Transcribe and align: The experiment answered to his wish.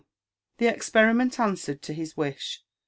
The 0.57 0.65
experiment 0.65 1.39
answered 1.39 1.83
to 1.83 1.93
his 1.93 2.17
wish. 2.17 2.63